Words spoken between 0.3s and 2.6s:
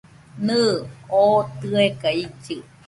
Nɨɨ, oo tɨeka illɨ.